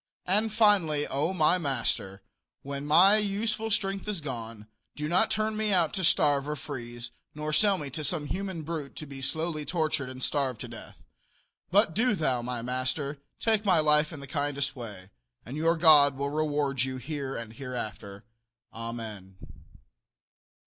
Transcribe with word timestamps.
And 0.25 0.51
finally, 0.51 1.05
O, 1.05 1.31
my 1.31 1.59
master, 1.59 2.23
when 2.63 2.87
my 2.87 3.17
useful 3.17 3.69
strength 3.69 4.07
is 4.07 4.19
gone, 4.19 4.65
do 4.95 5.07
not 5.07 5.29
turn 5.29 5.55
me 5.55 5.71
out 5.71 5.93
to 5.93 6.03
starve 6.03 6.49
or 6.49 6.55
freeze, 6.55 7.11
nor 7.35 7.53
sell 7.53 7.77
me 7.77 7.91
to 7.91 8.03
some 8.03 8.25
human 8.25 8.63
brute 8.63 8.95
to 8.95 9.05
be 9.05 9.21
slowly 9.21 9.63
tortured 9.63 10.09
and 10.09 10.23
starved 10.23 10.59
to 10.61 10.67
death, 10.67 11.03
but 11.69 11.93
do 11.93 12.15
thou, 12.15 12.41
my 12.41 12.63
master, 12.63 13.19
take 13.39 13.63
my 13.63 13.77
life 13.77 14.11
in 14.11 14.21
the 14.21 14.25
kindest 14.25 14.75
way, 14.75 15.11
and 15.45 15.55
your 15.55 15.77
God 15.77 16.15
will 16.17 16.31
reward 16.31 16.81
you 16.81 16.97
here 16.97 17.35
and 17.35 17.53
hereafter. 17.53 18.23
Amen. 18.73 19.37